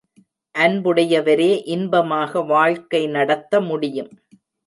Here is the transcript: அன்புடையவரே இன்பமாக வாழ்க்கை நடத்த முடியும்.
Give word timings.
அன்புடையவரே 0.55 1.49
இன்பமாக 1.65 2.41
வாழ்க்கை 2.43 3.07
நடத்த 3.07 3.61
முடியும். 3.61 4.11